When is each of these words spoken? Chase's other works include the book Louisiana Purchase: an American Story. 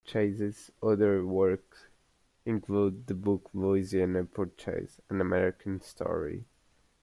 Chase's 0.03 0.71
other 0.81 1.23
works 1.23 1.85
include 2.43 3.05
the 3.05 3.13
book 3.13 3.51
Louisiana 3.53 4.23
Purchase: 4.23 4.99
an 5.11 5.21
American 5.21 5.79
Story. 5.79 6.45